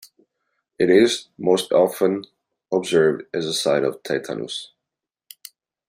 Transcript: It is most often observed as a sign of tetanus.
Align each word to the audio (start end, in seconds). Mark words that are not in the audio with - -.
It 0.79 0.89
is 0.89 1.27
most 1.37 1.71
often 1.71 2.25
observed 2.73 3.25
as 3.35 3.45
a 3.45 3.53
sign 3.53 3.83
of 3.83 4.01
tetanus. 4.01 4.71